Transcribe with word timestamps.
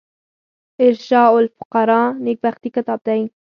ارشاد 0.85 1.33
الفقراء 1.41 2.07
نېکبختي 2.25 2.69
کتاب 2.75 2.99
دﺉ. 3.05 3.29